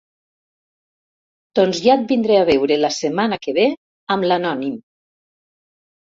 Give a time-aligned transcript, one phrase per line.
[1.59, 3.67] Doncs ja et vindré a veure la setmana que ve
[4.15, 4.73] amb l'anònim.